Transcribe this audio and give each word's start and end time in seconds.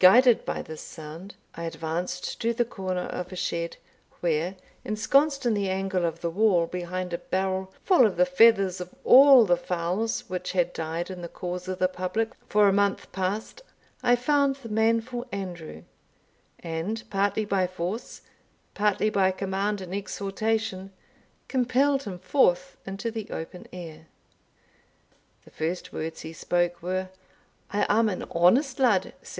Guided 0.00 0.44
by 0.44 0.60
this 0.60 0.82
sound, 0.82 1.34
I 1.54 1.64
advanced 1.64 2.38
to 2.42 2.52
the 2.52 2.62
corner 2.66 3.06
of 3.06 3.32
a 3.32 3.36
shed, 3.36 3.78
where, 4.20 4.56
ensconced 4.84 5.46
in 5.46 5.54
the 5.54 5.70
angle 5.70 6.04
of 6.04 6.20
the 6.20 6.28
wall, 6.28 6.66
behind 6.66 7.14
a 7.14 7.16
barrel 7.16 7.72
full 7.82 8.04
of 8.04 8.18
the 8.18 8.26
feathers 8.26 8.82
of 8.82 8.94
all 9.02 9.46
the 9.46 9.56
fowls 9.56 10.28
which 10.28 10.52
had 10.52 10.74
died 10.74 11.08
in 11.10 11.22
the 11.22 11.26
cause 11.28 11.68
of 11.68 11.78
the 11.78 11.88
public 11.88 12.32
for 12.50 12.68
a 12.68 12.72
month 12.74 13.10
past, 13.12 13.62
I 14.02 14.14
found 14.14 14.56
the 14.56 14.68
manful 14.68 15.26
Andrew; 15.32 15.84
and 16.60 17.02
partly 17.08 17.46
by 17.46 17.66
force, 17.66 18.20
partly 18.74 19.08
by 19.08 19.30
command 19.30 19.80
and 19.80 19.94
exhortation, 19.94 20.92
compelled 21.48 22.02
him 22.02 22.18
forth 22.18 22.76
into 22.84 23.10
the 23.10 23.30
open 23.30 23.66
air. 23.72 24.06
The 25.46 25.50
first 25.50 25.94
words 25.94 26.20
he 26.20 26.34
spoke 26.34 26.82
were, 26.82 27.08
"I 27.70 27.86
am 27.88 28.10
an 28.10 28.24
honest 28.32 28.78
lad, 28.78 29.14
sir." 29.22 29.30